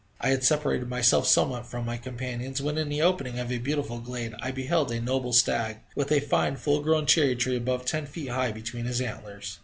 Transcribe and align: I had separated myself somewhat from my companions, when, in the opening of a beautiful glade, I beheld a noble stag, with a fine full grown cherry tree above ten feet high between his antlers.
I 0.19 0.29
had 0.29 0.43
separated 0.43 0.89
myself 0.89 1.27
somewhat 1.27 1.67
from 1.67 1.85
my 1.85 1.95
companions, 1.95 2.59
when, 2.59 2.79
in 2.79 2.89
the 2.89 3.03
opening 3.03 3.37
of 3.37 3.51
a 3.51 3.59
beautiful 3.59 3.99
glade, 3.99 4.33
I 4.41 4.49
beheld 4.49 4.91
a 4.91 4.99
noble 4.99 5.31
stag, 5.31 5.77
with 5.95 6.11
a 6.11 6.19
fine 6.19 6.55
full 6.55 6.81
grown 6.81 7.05
cherry 7.05 7.35
tree 7.35 7.55
above 7.57 7.85
ten 7.85 8.07
feet 8.07 8.29
high 8.29 8.51
between 8.51 8.85
his 8.85 8.99
antlers. 8.99 9.59